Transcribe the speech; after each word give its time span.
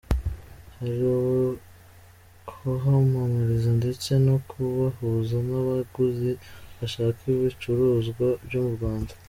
Hari 0.77 0.97
ukubamamariza 1.15 3.69
ndetse 3.79 4.09
no 4.25 4.35
kubahuza 4.49 5.37
n’abaguzi 5.47 6.31
bashaka 6.77 7.19
ibicuruzwa 7.35 8.25
byo 8.45 8.59
mu 8.65 8.71
Rwanda”. 8.77 9.13